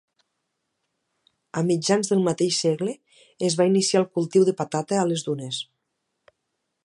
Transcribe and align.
A 1.61 1.61
mitjans 1.67 2.09
del 2.13 2.23
mateix 2.29 2.55
segle, 2.65 2.95
es 3.51 3.59
va 3.61 3.69
iniciar 3.73 4.03
el 4.05 4.09
cultiu 4.19 4.49
de 4.49 4.55
patata 4.63 5.01
a 5.03 5.07
les 5.11 5.27
dunes. 5.31 5.61